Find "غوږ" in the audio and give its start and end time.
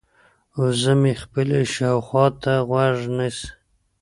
2.67-2.99